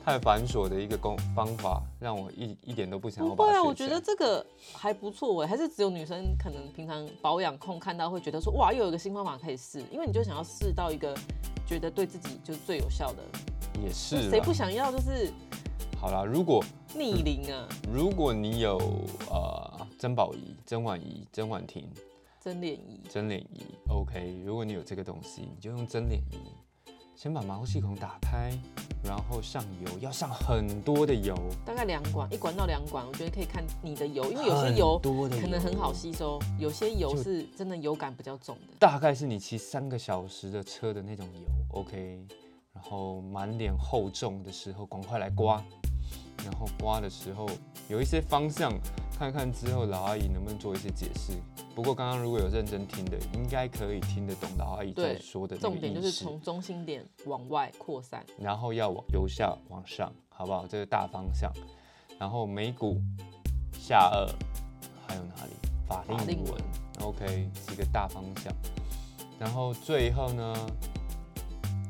[0.04, 11.16] 太繁琐的一个工方法，让我一一点都不想要不会啊，我觉得这个还不错哎，还是只有女生可能平常保养控看到会觉得说哇，又有一个新方法可以试，因为你就想要试到一个
[11.64, 13.22] 觉得对自己就是最有效的，
[13.80, 15.32] 也是谁不想要就是
[15.98, 16.62] 好啦，如果
[16.94, 18.78] 逆龄啊，如果你有
[19.30, 21.88] 呃曾宝仪、曾婉仪、曾婉婷、
[22.38, 23.00] 真脸仪。
[23.08, 28.52] 真脸仪，OK，如果你有这个东西，你就用真脸仪，先把毛细孔打开，
[29.02, 35.00] 然后上油，要上很多的油，大概两管，一管到两管，我觉得可以看你的油，因为有些油。
[35.00, 38.74] 可能很好吸收，有些油是真的油感比较重的。
[38.78, 42.26] 大概是你骑三个小时的车的那种油，OK，
[42.74, 45.64] 然后满脸厚重的时候，赶快来刮，
[46.44, 47.48] 然后刮的时候
[47.88, 48.72] 有一些方向，
[49.18, 51.32] 看看之后老阿姨能不能做一些解释。
[51.74, 56.10] 不过刚刚如果有认真听的，应该可以听得懂老阿姨在说的重点就是。
[56.10, 58.24] 从中心点往外扩散。
[58.38, 60.66] 然后要往由下往上，好不好？
[60.66, 61.52] 这个大方向。
[62.18, 62.98] 然后眉骨、
[63.78, 64.32] 下颚，
[65.06, 65.52] 还有哪里？
[65.86, 66.54] 法令纹。
[67.02, 68.52] OK，是一个大方向。
[69.38, 70.66] 然后最后呢，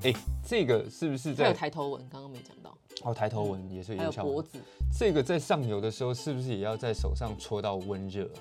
[0.02, 0.12] 哎，
[0.44, 2.65] 这个是不是还有在抬头纹，刚刚没讲到，
[3.02, 4.12] 哦抬头纹也是还有？
[4.12, 4.59] 脖子，
[4.98, 8.40] 这个在上油的时候，是不是也要在手上搓到温热啊？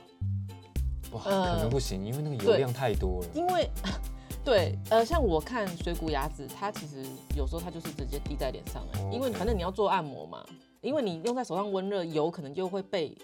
[1.11, 3.29] 哇，呃可能不行，因为那个油量太多了。
[3.33, 3.69] 因为
[4.43, 10.45] 对，呃，像我看水谷雅子，它其实有时候它就是直接滴在脸上、哎，因为反正你要做按摩嘛，
[10.81, 13.15] 因为你用在手上温热，油可能就会被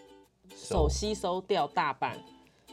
[0.56, 2.18] 手吸收掉大半。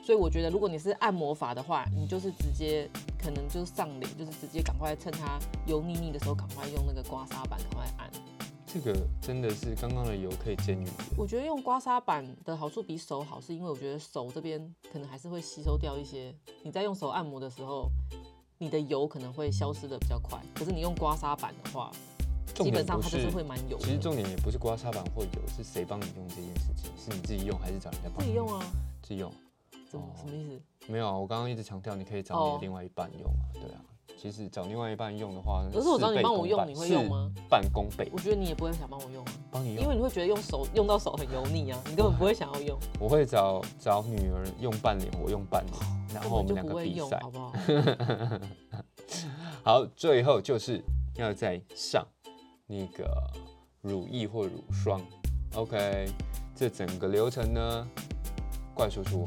[0.03, 2.89] 所以我觉得，如果你是按摩法的话，你就是直接
[3.23, 8.11] 可能就是上脸，就是直接赶快趁它油腻腻的时候，赶快用那个刮痧板赶快按。
[8.71, 10.87] 这个真的是刚刚的油可以煎鱼。
[11.17, 16.35] 我觉得用刮痧板的好处比手好，是因为我觉得手这边可能还是会吸收掉一些。
[16.63, 17.91] 你在用手按摩的时候，
[18.59, 20.39] 你的油可能会消失的比较快。
[20.55, 21.91] 可是你用刮痧板的话，
[22.55, 23.79] 基本上它就是会蛮油。
[23.79, 26.93] 其实重点也不是刮痧板或油，是谁帮你用这件事情？
[26.97, 28.53] 是你自己用还是找人家帮你自己用？
[28.53, 28.67] 啊？
[29.03, 29.33] 自己用。
[29.91, 30.61] 怎么哦什么意思？
[30.93, 33.81] 没有啊，我刚刚一直强调你可以找你哦的另外一半用啊，对啊。
[34.17, 37.09] 其实找另外一半用的话，可是我找你倍帮我用，你会用？
[37.09, 37.33] 吗？
[37.37, 39.83] 事半功倍，我觉得你也不会想帮我用啊，帮你用。
[39.83, 45.77] 因为你会觉得用手用到手很油腻啊， 你根本不会想要用，我会找找女儿用半脸，我用半脸，
[46.15, 47.31] 然根后我们两个比赛，用好。
[47.31, 47.53] 不好？
[49.63, 50.83] 好，最后就是
[51.15, 52.07] 要再上
[52.67, 53.09] 那个
[53.83, 55.01] 乳液或乳霜。
[55.55, 56.11] OK，
[56.55, 57.89] 这整个流程呢，
[58.75, 59.25] 怪叔叔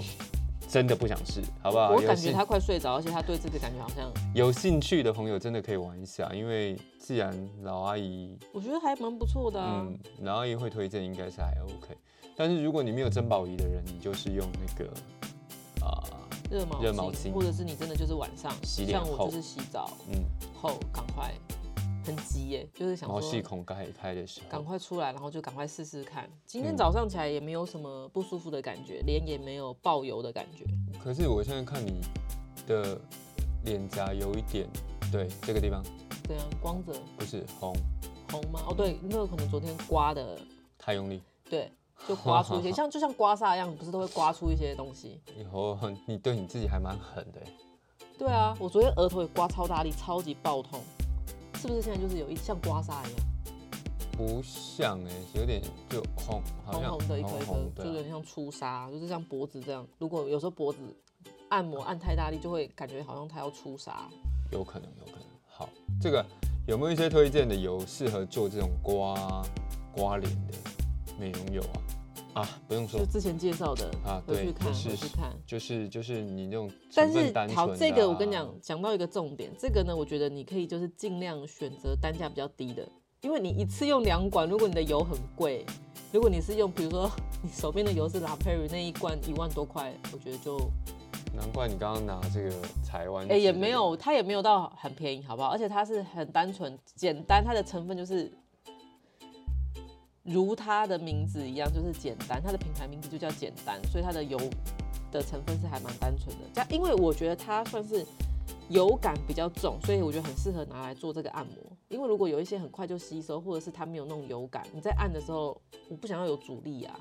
[0.71, 1.89] 真的不想试，好不好？
[1.91, 9.85] 我感觉他快睡着，而且他对这个感觉好像，有兴趣的朋友真的可以玩一下，因为既然老阿姨，我觉得还蛮不错的啊。
[9.85, 11.93] 嗯，老阿姨会推荐，应该是还 OK。
[12.37, 14.89] 但是如果你没有珍宝仪的人，你就是用那个
[15.85, 16.07] 啊、
[16.49, 20.23] 热毛热毛巾或者是你真的就是晚上，洗脸后像我就是洗澡嗯，
[20.55, 21.33] 后赶快，
[22.03, 24.47] 很急耶，就是想毛细说孔开开的时候。
[24.49, 26.29] 赶候，快出来，然后就赶快试试看。
[26.45, 26.77] 今天嗯。
[26.77, 30.65] 早上起来也没有什么不舒服的感觉，脸也没有爆油的感觉。
[31.03, 32.01] 可是我现在看你
[32.65, 32.99] 的
[33.65, 34.67] 脸颊有一点，
[35.11, 35.83] 对这个地方。
[36.27, 36.93] 对啊光泽。
[37.17, 37.75] 不是红，
[38.31, 38.61] 红吗？
[38.67, 40.39] 哦，对，那个可能昨天刮的，
[40.77, 41.71] 太用力，对，
[42.07, 45.21] 就刮出一些， 像就像刮痧一样，不是都会刮出一些东西？
[45.37, 47.47] 以后你对你自己还蛮狠的欸，
[48.17, 50.79] 对啊，我昨天额头也刮超大力，超级爆痛，
[51.55, 53.21] 是不是现在就是有一像刮痧一样，
[54.17, 59.87] 不像哎，有点就红，好像红红的一颗一颗就有点像出痧，就是像脖子这样。
[59.99, 60.79] 如果有时候脖子
[61.49, 63.91] 按摩按太大力，就会感觉好像它要出痧。
[64.51, 65.27] 有可能，有可能。
[65.47, 65.69] 好，
[66.01, 66.25] 这个
[66.67, 69.43] 有没有一些推荐的油适合做这种刮
[69.91, 70.53] 刮脸的
[71.19, 71.77] 美容油啊？
[72.33, 75.31] 啊，不用说就之前介绍的啊，对回去，看，就是回去看。
[75.45, 82.87] 就是就是你那种但是好，这个我跟你啊讲，讲到一个重点，这个呢，我觉得你可以就是尽量选择单价比较低的，
[83.21, 85.65] 因为你一次用两管，如果你的油很贵，
[86.11, 87.09] 如果你是用比如说
[87.43, 90.57] 你手边的油是 La Prairie 那一罐一万多块，我觉得就
[91.35, 92.51] 难怪你刚刚拿这个
[92.87, 95.49] 台湾，哎、也没有，它也没有到很便宜，好不好？
[95.49, 98.31] 而且它是很单纯简单，它的成分就是
[100.23, 104.37] 如它的名字一样，就是简单，它的品牌名字就叫简单，所以它的油
[105.11, 106.43] 的成分是还蛮单纯的。
[106.53, 108.05] 加，因为我觉得它算是
[108.69, 111.55] 油感比较重，所以我觉得很适合拿来做这个按摩。
[111.89, 116.99] 因为如果有一些很快就吸收，或者是它没有那种油感，你在按的时候，我不想要有阻力啊，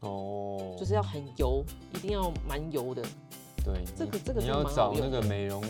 [0.00, 3.02] 哦，就是要很油，一定要蛮油的。
[3.64, 5.62] 对，这个你你要这个是蛮好找那个美容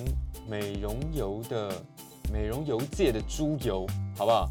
[0.48, 1.72] 美容油的
[2.33, 4.48] 美容油界的猪油，好不好？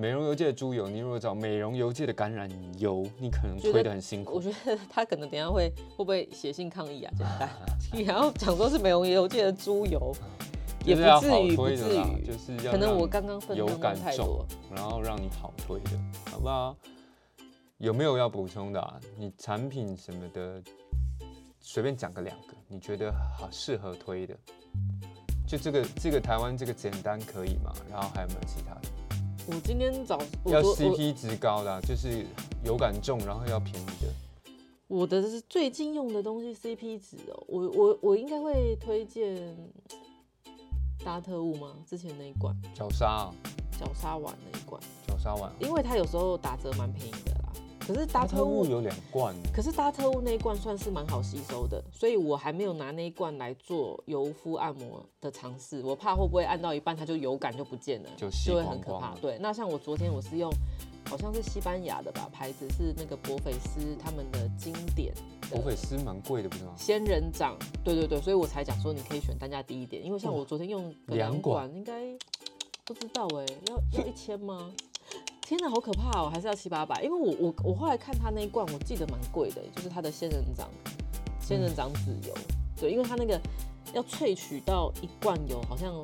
[0.00, 4.36] 美容油界的猪油，你如果找美容油界的橄榄油，你可能推得很辛苦。
[4.36, 7.12] 我觉得他可能等一下会会不会写信抗议啊？
[7.18, 7.50] 简单，
[7.92, 10.16] 你还要讲说是美容油界的猪油，
[10.86, 15.90] 也不至于不推的啦，至于就是要可能我让刚刚分量油感重弄太多。，然后让你好推的，
[16.30, 16.74] 好不好？
[17.76, 18.98] 有没有要补充的、啊？
[19.18, 20.62] 你产品什么的，
[21.60, 24.34] 随便讲个两个，你觉得好适合推的？
[25.46, 27.70] 就这个这个台湾这个简单可以吗？
[27.90, 28.88] 然后还有没有其他的？
[29.52, 32.24] 我今天早要 CP 值高的啊、就是
[32.64, 34.52] 油感重，然后要便宜的。
[34.86, 39.56] 我的是最近用的东西 CP 值哦，我我我应该会推荐
[41.04, 41.74] 大特务吗？
[41.84, 43.34] 之前那一罐角鲨啊，
[43.76, 47.39] 角鲨丸那一罐，角鲨丸啊，因为它有时候打折蛮便宜的啦。
[47.80, 59.14] 可是达达特特务务有两罐，可是搭特务那一罐算是蛮好吸收的，所以我还没有拿那一罐来做油敷按摩的尝试，我怕会不会按到一半它就油感就不见了，就吸会很可怕。
[59.16, 60.52] 对，那像我昨天我是用
[61.08, 65.12] 好像是西班牙的吧，牌子是那个博菲斯他们的经典
[65.50, 66.72] 的博菲斯蛮贵的，不是吗？
[66.76, 72.16] 仙人掌，对对对，所以我才讲说你可以选单价低一点，因为像我昨天用两管应该
[72.84, 74.70] 不知道哎、要要一千吗？
[75.50, 76.30] 天哪，好可怕哦！
[76.32, 77.02] 还是要七八百？
[77.02, 80.70] 因为我我我后来看他那一罐，我记得蛮贵的，就是他的仙人掌
[81.40, 82.32] 仙人掌籽油，
[82.76, 83.36] 对，因为他那个
[83.92, 86.00] 要萃取到一罐油，好像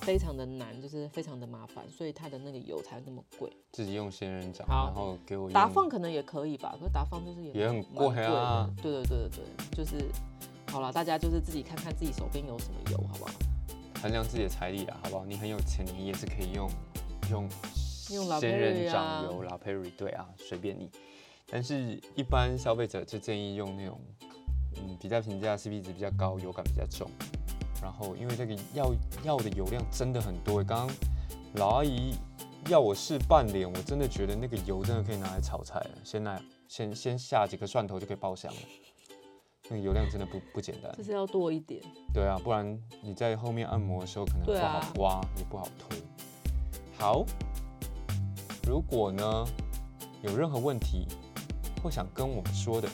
[0.00, 3.52] 非常的难，就是非常的麻烦，所以它的那个油才那么贵。
[3.70, 10.06] 自己用仙人掌，然后给我达用放可能也可以吧，可是达放就是也也很蛮贵啊对对对对对，就是
[10.72, 13.30] 好了，大家就是自己看看自己手边有什么油，好不好？
[14.00, 15.26] 衡量自己的财力啊，好不好？
[15.26, 16.66] 你很有钱，你也是可以用
[17.30, 17.46] 用
[18.14, 20.90] 用 La 仙人掌啊油、La Prairie，对啊，随便你。
[21.46, 24.00] 但是，一般消费者就建议用那种，
[24.76, 27.10] 嗯，比较平价、CP 值比较高、油感比较重。
[27.82, 28.94] 然后，因为这个要
[29.24, 30.64] 要的油量真的很多欸。
[30.64, 30.96] 刚刚
[31.54, 32.14] 老阿姨
[32.68, 35.90] 要我试半脸，我真的觉得那个油真的可以拿来炒菜了。
[36.04, 38.58] 先来，先先下几个蒜头就可以爆香了。
[39.68, 40.92] 那个油量真的不不简单。
[40.96, 41.80] 就是要多一点。
[42.12, 45.98] 对啊，不然你在后面按摩的时候可能不好刮，也不好推。
[46.98, 47.24] 好，
[48.70, 49.44] 如果呢
[50.22, 51.04] 有任何问题
[51.82, 52.88] 或想跟我们说的，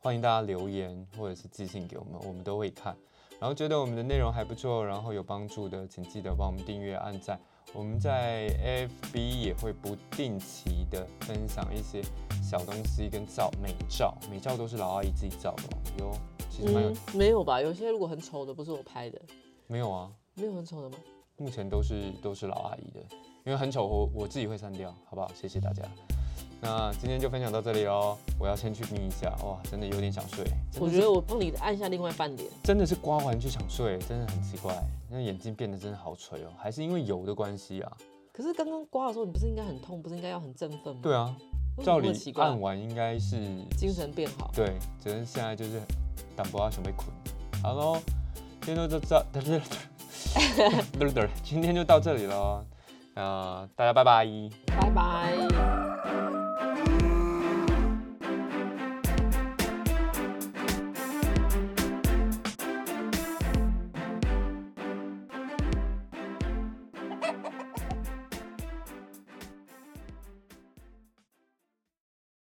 [0.00, 2.96] 欢迎大家留言或者是寄信给我们，我们都会看。
[3.38, 7.40] 然后觉得我们的内容还不错，然后有帮助的，请记得帮我们订阅、按赞。
[7.72, 12.02] 我们在 FB 也会不定期的分享一些
[12.42, 16.12] 小东西跟照美照，美照都是老阿姨自己照的哦，有
[16.50, 17.62] 其实蛮有、嗯，没有吧？
[17.62, 19.22] 有些如果很丑的，不是我拍的，
[19.68, 20.10] 没有啊？
[20.34, 20.96] 没有很丑的吗？
[21.36, 23.00] 目前都是都是老阿姨的，
[23.50, 25.28] 因为很丑，我我自己会删掉，好不好？
[25.34, 25.82] 谢谢大家。
[26.60, 30.44] 那今天就分享到这里喽，我要先去眯一下，哇，真的有点想睡。
[30.78, 32.48] 我觉得我帮你按一下另外半脸。
[32.62, 34.72] 真的是刮完就想睡，真的很奇怪，
[35.08, 37.92] 那眼睛变得真的好垂哦，还是因为油的关系啊？
[38.32, 41.00] 可是刚刚刮的时候，你不是应该很痛，不是应该要很振奋吗？
[41.02, 41.34] 对啊，
[41.82, 43.36] 照理按完应该是
[43.76, 44.48] 精神变好。
[44.54, 45.82] 对，只是现在就是
[46.36, 47.08] 胆不要想被捆。
[47.64, 47.98] 好喽，
[48.60, 49.60] 今天就到这，
[51.42, 52.64] 今天就到这里喽，
[53.14, 54.26] 呃，大家拜拜。
[54.66, 56.39] 拜拜。